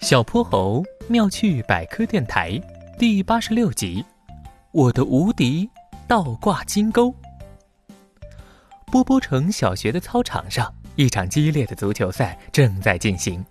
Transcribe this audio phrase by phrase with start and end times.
[0.00, 2.60] 小泼猴妙趣百科电台
[2.98, 4.04] 第八十六集：
[4.70, 5.68] 我的无敌
[6.06, 7.12] 倒挂金钩。
[8.92, 13.44] 波波城小学的操场上，一场激烈的足球赛正在进行。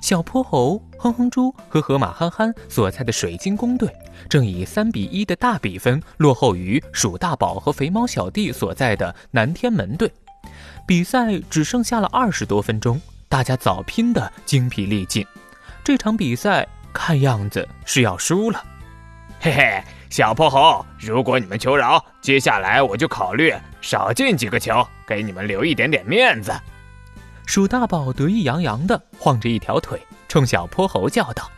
[0.00, 3.88] 小泼猴、哼哼猪和河马憨憨所在的水晶宫队，
[4.28, 10.12] 正以三比一的大比分落后于鼠大宝和肥猫小弟所在的南天门队。
[10.86, 15.24] 比赛只剩下了二十多分钟，大家早拼得精疲力尽。
[15.88, 18.62] 这场比赛看样子是要输了。
[19.40, 26.52] 嘿嘿，小泼猴，如果你们求饶，接下来我就考虑少进几个球，给你们留一点点面子。
[27.46, 29.98] 鼠大宝得意洋洋地晃着一条腿，
[30.28, 31.50] 冲小泼猴叫道：“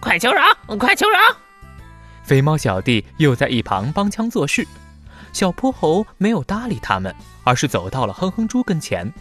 [0.00, 0.44] 快求饶，
[0.78, 1.18] 快求饶！”
[2.24, 4.66] 肥猫小弟又在一旁帮腔作势。
[5.34, 9.12] 小泼猴没有搭理他们，而是走到了哼哼猪跟前。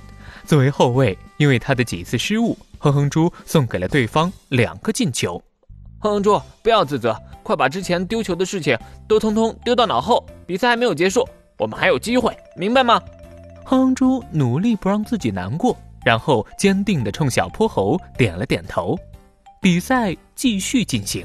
[0.46, 5.40] 作为后卫，因为他的几次失误，哼哼猪送给了对方两个进球。
[6.00, 8.76] 哼哼猪，不要自责，快把之前丢球的事情
[9.08, 10.26] 都通通丢到脑后。
[10.48, 11.24] 比赛还没有结束，
[11.60, 13.00] 我们还有机会，明白吗？
[13.64, 18.98] 哼哼猪努力不让自己难过，然后坚定地冲小泼猴点了点头。
[19.62, 21.24] 比赛继续进行，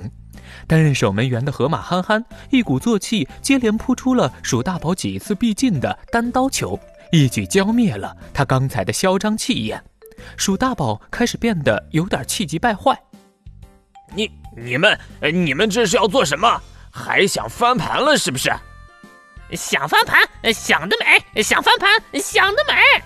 [0.66, 6.78] 担任守门员的河马憨憨一鼓作气，接连扑出了鼠大宝几次必进的单刀球，
[7.12, 9.82] 一举浇灭了他刚才的嚣张气焰。
[10.36, 12.98] 鼠大宝开始变得有点气急败坏。
[14.14, 16.60] 你、你们、你们这是要做什么？
[16.90, 18.50] 还想翻盘了是不是？
[19.52, 21.42] 想翻盘，想得美！
[21.42, 23.02] 想翻盘，想得美！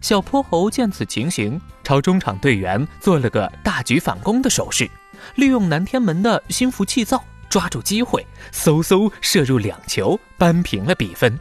[0.00, 4.90] 小泼猴见此情形，朝中场队员做了个大举反攻的手势，
[5.36, 11.38] 利用南天门的心浮气躁，抓住机会，嗖嗖射入两球，扳平了比分。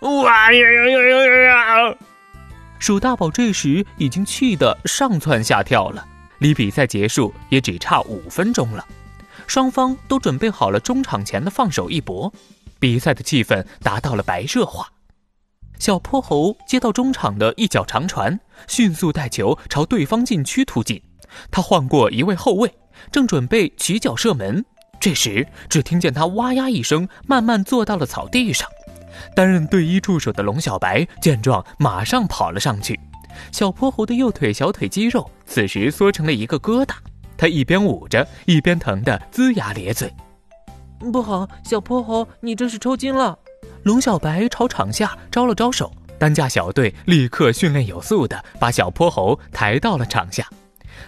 [0.00, 1.96] 哇呀呀呀呀呀！
[2.84, 6.06] 鼠大宝这时已经气得上蹿下跳了，
[6.40, 8.86] 离比赛结束也只差五分钟了，
[9.46, 12.30] 双方都准备好了中场前的放手一搏。
[12.78, 14.86] 比赛的气氛达到了白热化，
[15.78, 21.00] 小泼猴接到中场的一脚长传，迅速带球朝对方禁区突进。
[21.50, 22.70] 他晃过一位后卫，
[23.10, 24.62] 正准备起脚射门，
[25.00, 28.68] 这时只听见他哇呀一声，慢慢坐到了草地上。
[29.34, 32.98] 担任队医助手的龙小白见状，马上跑了上去。
[33.50, 36.94] 小泼猴的右腿、小腿肌肉此时缩成了一个疙瘩，
[37.36, 40.12] 他一边捂着，一边疼得龇牙咧嘴。
[41.12, 43.38] 不好，小泼猴，你这是抽筋了！
[43.82, 50.48] 龙小白朝场下招了招手，担架小队立刻训练有素的把小泼猴抬到了场下。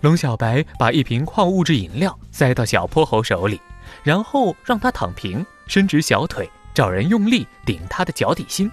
[0.00, 3.60] 龙小白把一瓶矿物质饮料塞到小泼猴手里，
[4.02, 8.70] 然后让他躺平，伸直小腿，找人用力顶他的脚底心，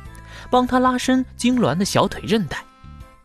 [0.50, 2.58] 帮他拉伸痉挛的小腿韧带。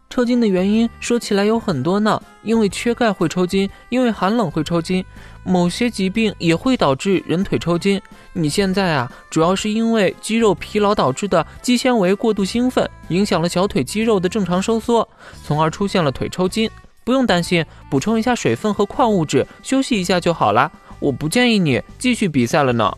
[0.09, 5.05] 抽筋的原因说起来有很多呢，因为缺钙会抽筋，因为寒冷会抽筋。
[5.43, 8.01] 某些疾病也会导致人腿抽筋。
[8.33, 15.07] 你现在啊，主要是因为肌肉疲劳导致的肌纤维过度兴奋，影响了小腿肌肉的正常收缩，
[15.43, 16.71] 从而出现了腿抽筋。
[17.03, 20.71] 不用担心，补充一下水分和矿物质，休息一下就好了。
[21.01, 22.97] 我不建议你继续比赛了呢。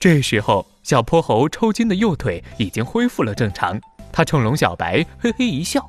[0.00, 3.78] 这时候，小泼猴抽筋的右腿已经恢复了正常，
[4.10, 5.86] 他冲龙小白嘿嘿一笑：“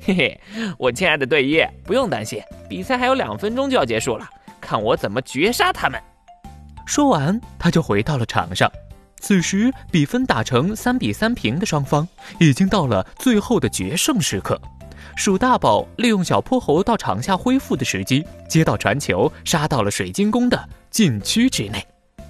[0.00, 0.40] 嘿嘿，
[0.78, 4.26] 我亲爱的队医，不用担心，比赛还有两分钟就要结束了。”
[4.58, 6.00] 看我怎么绝杀他们！
[6.86, 8.72] 说完，他就回到了场上。
[9.20, 12.08] 此时比分打成三比三平的双方，
[12.40, 14.58] 已经到了最后的决胜时刻。
[15.14, 21.86] 鼠大宝利用小泼猴到场下恢复的时机，接到传球，杀到了水晶宫的禁区之内。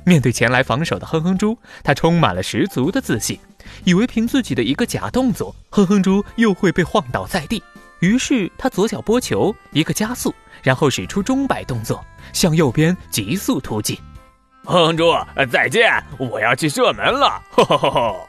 [0.08, 3.38] 面对前来防守的哼哼猪，他充满了十足的自信，
[3.84, 7.62] 以为凭自己的一个假动作，哼哼猪又会被晃倒在地。
[8.00, 12.02] 于是他左脚拨球，一个加速，然后使出钟摆动作，
[12.32, 13.98] 向右边急速突进。
[14.64, 15.12] 哼哼猪，
[15.52, 16.02] 再见！
[16.18, 17.42] 我要去射门了！
[17.50, 18.28] 吼吼吼吼！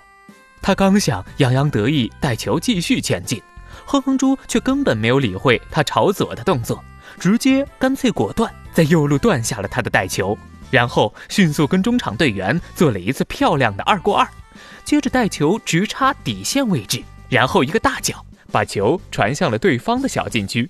[0.61, 3.41] 他刚想洋洋得意带球继续前进，
[3.85, 6.83] 哼哼猪却根本没有理会他朝左的动作，
[7.19, 10.37] 直接干脆果断在右路断下了他的带球，
[10.71, 14.27] 然后迅速跟中场队员做了一次漂亮的二过二，
[14.83, 18.25] 接着带球直插底线位置，然后一个大脚。
[18.51, 20.67] 把球传向了对方的小禁区，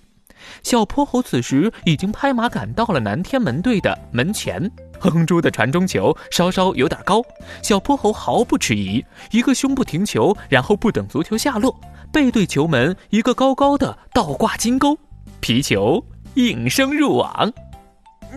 [0.63, 4.69] 小泼猴此时已经拍马赶到了南天门队的门前。
[4.99, 7.23] 哼哼猪的传中球稍稍有点高，
[7.63, 11.73] 小泼猴毫不迟疑，一个胸部停球，然后不等足球下落，
[12.11, 14.99] 背对球门一个高高的倒挂金钩，
[15.39, 16.03] 皮球
[16.33, 17.49] 应声入网，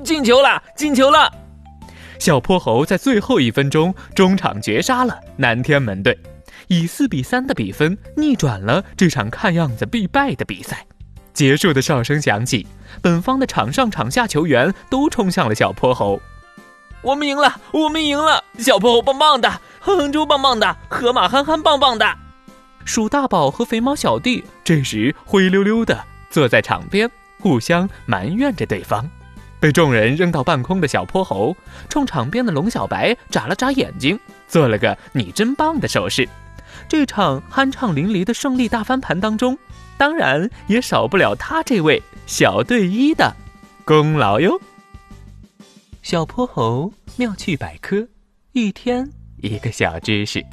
[0.04, 1.28] 进球了，进球了！
[2.22, 6.16] 小泼猴在最后一分钟中场绝杀了南天门队。
[6.68, 10.86] 以四比三的比分逆转了这场看样子必败的比赛。
[11.34, 12.64] 结束的哨声响起，
[13.00, 16.20] 本方的场上场下球员都冲向了小泼猴。
[17.00, 18.44] 我们赢了，我们赢了！
[18.56, 22.06] 小泼猴棒棒的，哼哼猪棒棒的，河马憨憨棒棒的。
[22.84, 27.10] 鼠大宝和肥猫小弟这时灰溜溜的坐在场边，
[27.40, 29.10] 互相埋怨着对方。
[29.62, 31.56] 被众人扔到半空的小泼猴，
[31.88, 34.18] 冲场边的龙小白眨了眨眼睛，
[34.48, 36.28] 做了个“你真棒”的手势。
[36.88, 39.56] 这场酣畅淋漓的胜利大翻盘当中，
[39.96, 43.32] 当然也少不了他这位小队医的
[43.84, 44.60] 功劳哟。
[46.02, 48.04] 小泼猴妙趣百科，
[48.50, 50.44] 一天一个小知识。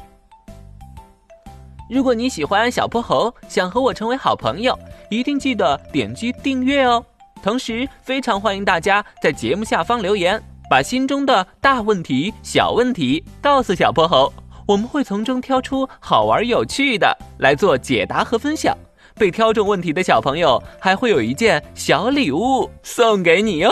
[1.89, 4.77] 如果你喜欢小泼猴，想和我成为好朋友，
[5.09, 7.03] 一定记得点击订阅哦。
[7.41, 14.31] 同时，非常欢迎大家在节目下方留言，把心中的大问题、小问题告诉小泼猴，
[14.68, 18.77] 我们会从中挑出好玩有趣的来做解答和分享。
[19.15, 23.69] 被挑中问题的小朋友还会有一件小礼物送给你哟。